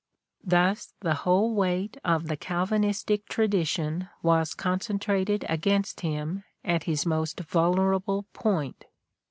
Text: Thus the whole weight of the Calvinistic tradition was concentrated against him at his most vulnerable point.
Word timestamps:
Thus 0.43 0.95
the 1.01 1.13
whole 1.13 1.53
weight 1.53 1.95
of 2.03 2.25
the 2.27 2.35
Calvinistic 2.35 3.27
tradition 3.29 4.09
was 4.23 4.55
concentrated 4.55 5.45
against 5.47 5.99
him 6.01 6.43
at 6.65 6.85
his 6.85 7.05
most 7.05 7.41
vulnerable 7.41 8.25
point. 8.33 8.85